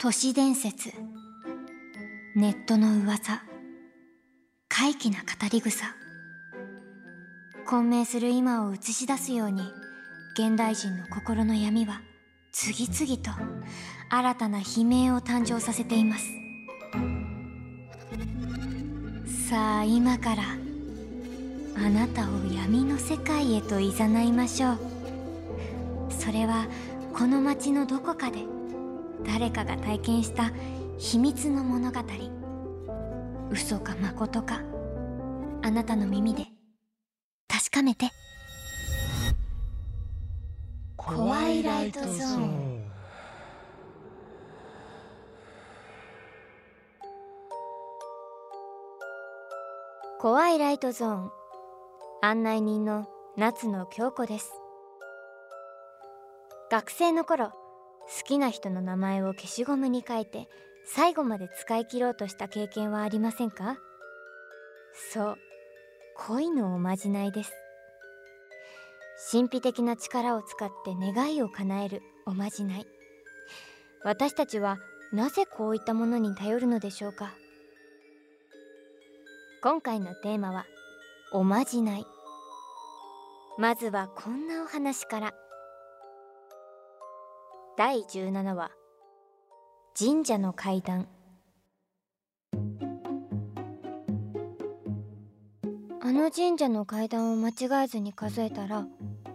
[0.00, 0.92] 都市伝説。
[2.36, 3.42] ネットの噂。
[4.68, 5.86] 怪奇な語り草。
[7.66, 9.60] 混迷する今を映し出すように
[10.34, 12.00] 現代人の心の闇は
[12.52, 13.32] 次々と
[14.08, 16.26] 新たな悲鳴を誕生させています。
[19.50, 20.44] さあ今から
[21.74, 23.90] あなたを闇の世界へと誘
[24.28, 24.78] いましょう。
[26.10, 26.68] それは
[27.12, 28.57] この街のどこかで
[29.24, 30.50] 誰かが体験した
[30.98, 32.00] 秘密の物語。
[33.50, 34.60] 嘘か誠か。
[35.62, 36.46] あなたの耳で。
[37.48, 38.10] 確かめて。
[40.96, 42.84] 怖いライトゾーン。
[50.20, 51.30] 怖いライトゾーン。
[52.22, 54.52] 案内人の夏野京子です。
[56.70, 57.52] 学生の頃
[58.16, 60.48] 好きな人の名前を消しゴムに書いて
[60.84, 63.76] 最後まで使い切ろうとした経験はありませんか？
[65.12, 65.36] そう
[66.16, 67.52] 恋のおまじないです。
[69.30, 72.86] 神秘的な力を使って願いを叶えるおまじない。
[74.04, 74.78] 私たちは
[75.12, 77.34] なぜこういったものに頼るのでしょうか？
[79.62, 80.66] 今回のテーマは
[81.32, 82.04] おまじない。
[83.58, 85.34] まずはこんなお話から。
[87.78, 88.72] 第17話。
[89.96, 91.06] 神社の階段。
[96.02, 98.84] あの神社の階段を間違えずに数えたら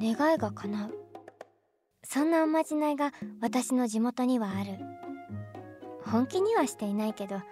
[0.00, 0.94] 願いが叶う。
[2.04, 4.78] そんなおまじないが私の地元にはある。
[6.04, 7.42] 本気にはしていないけど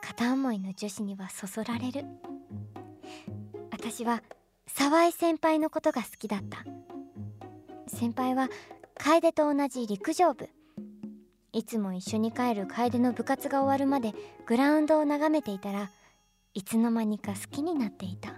[0.00, 2.04] 片思いの女子にはそそられる。
[3.70, 4.24] 私は
[4.66, 6.64] 沢井先輩のことが好きだった。
[7.86, 8.48] 先輩は
[9.04, 10.48] 楓と同じ陸上部。
[11.52, 14.14] いつも一緒に帰る楓の部活が終わるまで
[14.46, 15.90] グラウンドを眺めていたら
[16.54, 18.34] いつの間にか好きになっていた。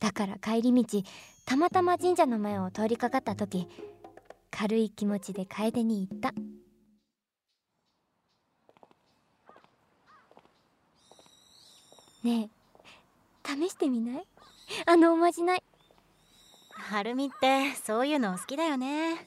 [0.00, 1.02] だから帰り道
[1.46, 3.68] たまたま神社の前を通りかかった時
[4.50, 6.34] 軽い気持ちで楓に言った。
[12.22, 12.50] ね
[13.46, 14.26] え試してみない？
[14.84, 15.64] あのおまじない。
[16.86, 19.26] はるみってそういうの好きだよね。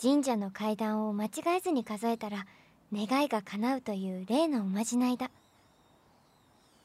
[0.00, 2.46] 神社の階段を間違えずに数えたら
[2.92, 5.32] 願いが叶うという例のおまじないだ。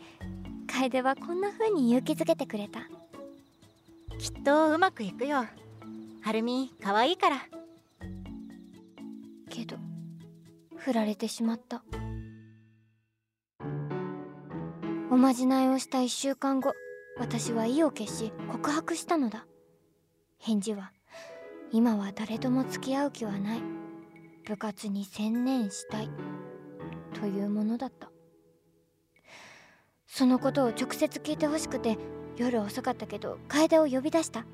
[0.68, 2.80] 楓はこんな風に勇気づけてくれた。
[4.18, 5.44] きっとうまくいくよ。
[6.28, 7.36] はるみ可愛いから。
[9.48, 9.78] けど
[10.76, 11.82] 振られてしまった。
[15.10, 16.74] おまじないをした1週間後
[17.18, 19.46] 私は意を決し告白したのだ。
[20.36, 20.92] 返事は
[21.72, 23.62] 今は誰とも付き合う気はない。
[24.46, 26.10] 部活に専念したい。
[27.18, 28.10] というものだった。
[30.06, 31.96] そのことを直接聞いてほしくて
[32.36, 34.44] 夜遅かったけど楓を呼び出した。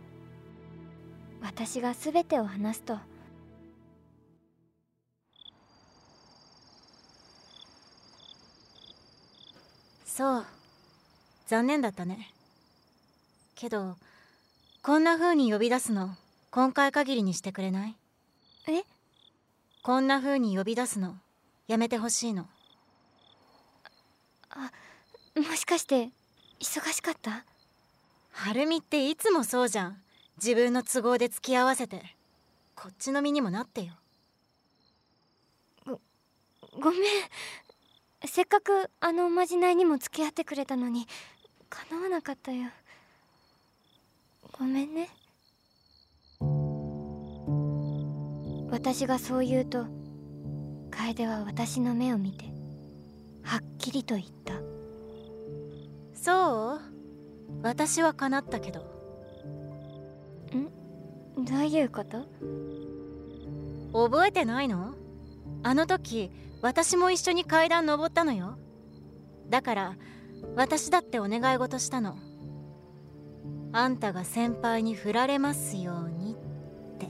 [1.44, 2.98] 私が全てを話すと。
[10.06, 10.46] そう。
[11.46, 12.30] 残念だったね。
[13.54, 13.96] けど
[14.82, 16.16] こんな風に呼び出すの
[16.50, 17.96] 今回限りにしてくれない？
[18.68, 18.82] え？
[19.82, 21.16] こんな風に呼び出すの
[21.68, 22.46] やめてほしいの。
[24.48, 24.72] あ
[25.36, 26.08] もしかして
[26.58, 27.44] 忙しかった？
[28.30, 30.00] はるみっていつもそうじゃん
[30.36, 32.02] 自分の都合で付き合わせて
[32.74, 33.92] こっちの身にもなってよ。
[35.86, 36.00] ご
[36.80, 37.00] ごめん。
[38.26, 41.06] せっかくあのおまじないにも付き合ってくれたのに
[41.68, 42.70] 叶わなかったよ。
[44.58, 45.08] ごめんね。
[48.70, 49.86] 私がそう言うと
[50.90, 52.46] 楓は私の目を見て
[53.42, 54.54] はっきりと言った。
[56.14, 56.80] そう？
[57.62, 58.80] 私は叶ったけど。
[58.80, 58.93] ん
[61.44, 62.26] どういうこと？
[63.92, 64.94] 覚えてないの？
[65.62, 66.30] あの時
[66.62, 68.58] 私も一緒に階段登ったのよ。
[69.50, 69.96] だから
[70.56, 72.16] 私だってお願い事したの。
[73.72, 76.36] あんたが先輩に振られますようにっ
[76.98, 77.08] て。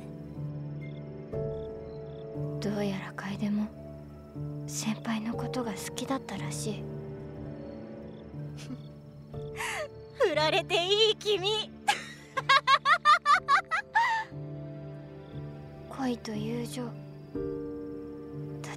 [2.68, 3.68] どうやら楓も
[4.66, 6.84] 先輩のことが好きだったらしい。
[10.28, 11.70] 振られていい君
[16.04, 16.82] 恋と友情。
[16.84, 16.92] どっ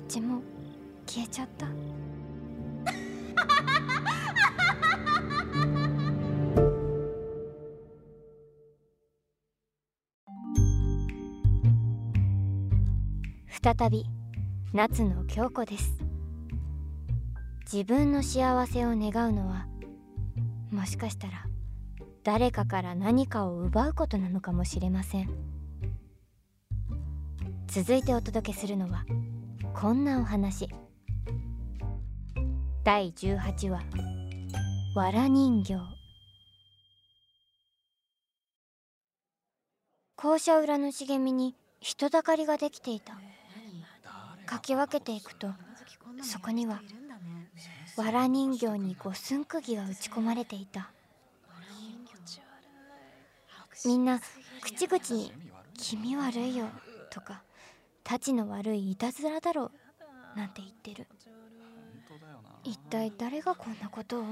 [0.07, 0.41] ちも
[1.05, 1.67] 消えちゃった。
[13.61, 14.05] 再び
[14.71, 15.97] 夏の京子です。
[17.69, 19.67] 自分の幸せを願うのは
[20.71, 21.45] もしかしたら
[22.23, 25.56] 誰かから何かを奪うことなのかもしれません。
[27.67, 29.03] 続いてお届けするのは
[29.73, 30.69] こんなお話。
[32.85, 33.83] 第18話
[34.95, 35.75] 「わら人形」
[40.15, 43.19] 校舎裏の茂みに人だかりができていた。
[44.45, 45.49] かき分けていくと
[46.23, 46.81] そこには
[47.97, 50.89] わら人形に五寸釘が打ち込まれていた。
[53.85, 54.21] みんな
[54.61, 55.33] 口々に
[55.77, 56.69] 「気味悪いよ」
[57.09, 57.43] とか
[58.03, 59.71] 「たちの悪いいたずらだろう」
[60.37, 61.07] なんて言ってる。
[62.63, 64.23] 一体誰がこんなことを？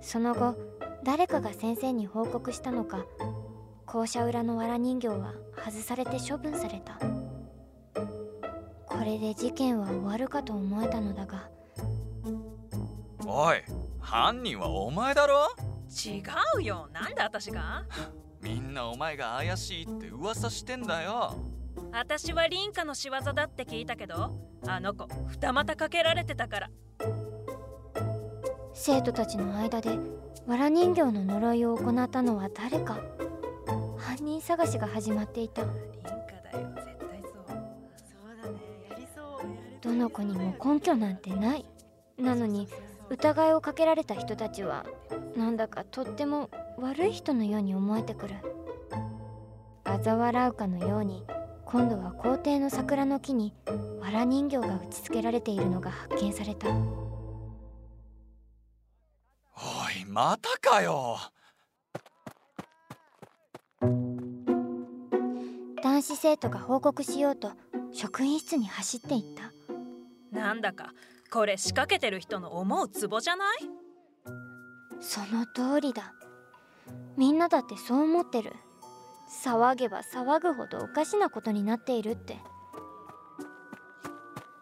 [0.00, 0.56] その後
[1.02, 3.04] 誰かが先生に報告したのか
[3.84, 6.98] 校舎裏のわら人形は外されて処分された。
[8.86, 11.48] これで事件は終わるかと思えたのだが。
[13.26, 13.62] おい
[14.00, 15.48] 犯人はお前だろ？
[15.96, 16.22] 違
[16.58, 16.88] うよ。
[16.92, 17.84] なんで私が？
[18.42, 21.34] みんなお前が怪しいって噂してんだよ。
[21.92, 26.70] 私は凛花の仕業だって聞いたけどあの子二股かけられてたから。
[28.74, 29.98] 生徒たちの間で
[30.46, 33.00] わら人形の呪いを行ったのは誰か。
[33.96, 35.62] 犯人探しが始まっていた。
[35.62, 35.72] 凛
[36.04, 37.32] 花だよ絶対そう。
[37.48, 38.58] そうだね
[38.90, 39.40] やりそう
[39.82, 41.64] どの子にも根拠なんてない。
[42.18, 42.68] なのに
[43.08, 44.84] 疑いをかけられた人たちは
[45.36, 48.34] なんだかとっても悪い人のように思えてくる。
[49.84, 51.24] 嘲笑うかのように
[51.64, 53.54] 今度は校庭の桜の木に
[54.00, 56.68] わら人形が打ち付けられているのが発見された。
[56.68, 56.72] お
[59.90, 61.18] いまたかよ。
[65.82, 67.52] 男子生徒が報告しようと
[67.92, 69.52] 職員室に走っていった。
[70.38, 70.92] なんだか
[71.32, 73.58] これ仕掛けてる人の思うツボじゃない？
[75.00, 76.14] その通りだ。
[77.16, 78.52] みんなだってそう思ってる。
[79.44, 82.38] 騒げば騒ぐほどおかしなことになっているって。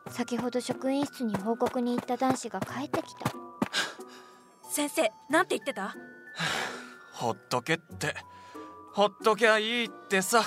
[0.09, 3.31] 先ほど職員室に報告に行った男子が帰ってきた。
[4.71, 5.95] 先生なんて言ってた？
[7.13, 8.15] ほっとけって。
[8.93, 10.43] ほっときゃいいってさ。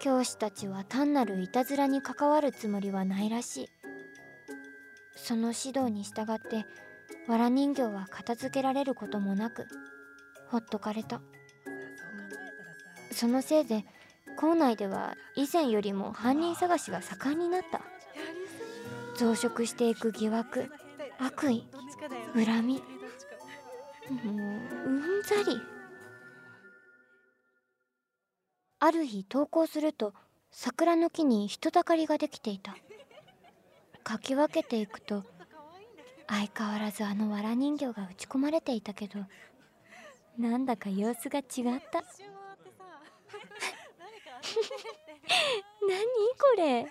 [0.00, 3.68] 教師たちは単なるいたずらに関わるつもりはないらしい
[5.22, 6.66] その指導に従って
[7.28, 9.66] わら人形は片付けられることもなく
[10.48, 11.20] ほっとかれた。
[13.12, 13.84] そのせいで
[14.36, 17.82] 校内では以前よりも犯人探しが盛んになった。
[19.16, 20.70] 増殖していく疑惑
[21.18, 21.66] 悪意
[22.34, 22.82] 恨み。
[24.24, 25.60] もううんざり。
[28.80, 30.14] ある日登校すると
[30.50, 32.74] 桜の木に人だかりができていた。
[34.10, 35.22] かき分けていくと
[36.26, 39.20] 相変わらずあのわら人形が打ち込まれていたけど
[40.36, 42.02] なんだか様子が違った。
[45.82, 46.00] 何
[46.38, 46.88] これ？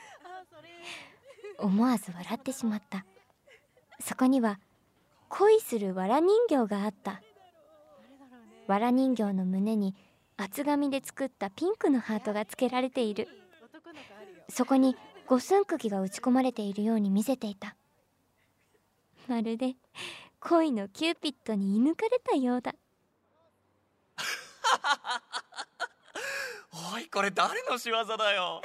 [1.57, 3.05] 思わず笑ってしまった。
[3.99, 4.57] そこには
[5.27, 7.21] 恋するわら人形があった。
[8.67, 9.93] わら人形の胸に
[10.37, 13.27] 厚紙で作ったピンクのハートがつけられている。
[14.47, 14.95] そこに
[15.29, 17.75] 五寸釘が打ち込まれているように見せていた。
[19.27, 19.75] まるで
[20.39, 22.73] 恋のキューピッドに射抜かれたようだ。
[26.95, 28.59] おいこれ誰の仕業だよ。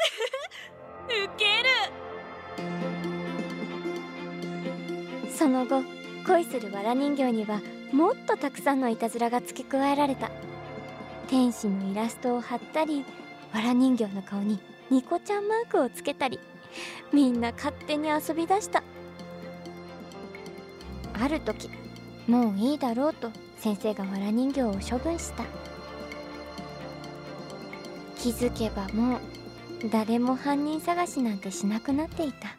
[1.04, 1.68] ウケる。
[5.30, 5.82] その後
[6.26, 7.60] 恋するわら人形には
[7.92, 10.30] もっとたくさんのいたずらが付け加えられた。
[11.28, 13.04] 天使のイラストを貼ったり
[13.52, 16.40] わら人形の顔にニコちゃんマークをつけたり
[17.12, 18.82] みんな勝手に遊び出した。
[21.12, 21.70] ある時
[22.26, 25.44] もういいだろうと先生がわら人形を処分した。
[28.18, 29.20] 気づけばもう
[29.90, 32.56] 誰も犯人探しなんてしなくなっていた。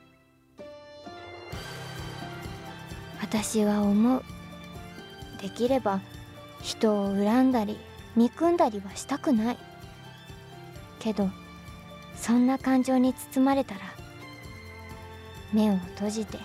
[3.22, 4.24] 私は思う。
[5.42, 6.02] できれば
[6.62, 7.78] 人を恨んだり
[8.16, 9.58] 憎んだりはしたくない。
[11.00, 11.30] けど
[12.16, 13.82] そんな感情に包まれたら
[15.56, 16.38] 目を閉じて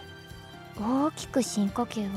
[0.78, 2.10] 大きく深呼吸を。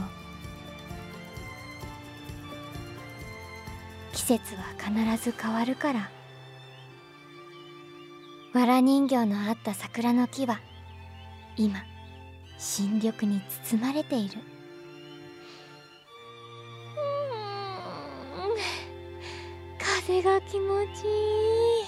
[4.13, 6.11] 季節は必ず変わるから。
[8.53, 10.59] わら人形のあった桜の木は
[11.57, 11.79] 今
[12.59, 14.37] 新緑に包まれている。
[19.79, 21.09] 風が気持ちい
[21.81, 21.82] い。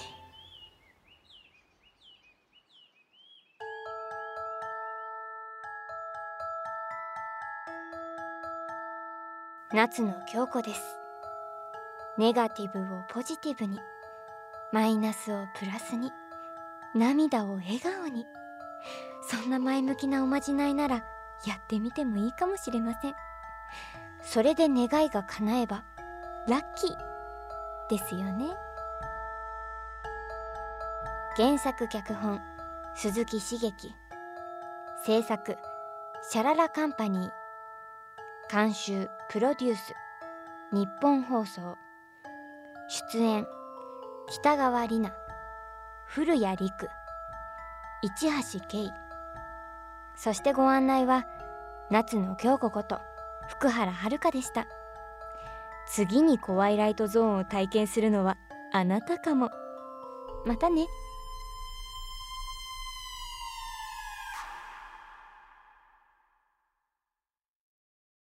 [9.76, 10.82] 夏の京子です。
[12.18, 13.78] ネガティブをポジティブに
[14.72, 16.14] マイナスをプラスに
[16.96, 18.26] 涙を笑顔に。
[19.30, 21.04] そんな前向きなおまじないなら
[21.46, 23.16] やってみてもいいかもしれません。
[24.22, 25.84] それで願いが叶えば
[26.48, 26.96] ラッキー
[27.90, 28.46] ですよね。
[31.36, 32.40] 原作脚本
[32.96, 33.94] 鈴木茂樹。
[35.06, 35.58] 制作
[36.32, 37.45] シャララカンパニー。
[38.52, 39.94] 監修プロデュース。
[40.72, 41.78] 日本放送。
[42.88, 43.48] 出演。
[44.28, 45.14] 北川里奈。
[46.06, 46.88] 古谷陸。
[48.04, 48.92] 市橋圭。
[50.16, 51.26] そしてご案内は
[51.90, 53.00] 夏野京子こと
[53.50, 54.68] 福原遥でした。
[55.88, 58.38] 次にコワイライトゾーンを体験するのは
[58.72, 59.50] あなたかも。
[60.46, 60.86] またね。